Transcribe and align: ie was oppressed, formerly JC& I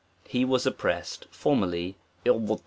ie 0.33 0.43
was 0.43 0.65
oppressed, 0.65 1.27
formerly 1.29 1.95
JC& 2.25 2.57
I 2.57 2.59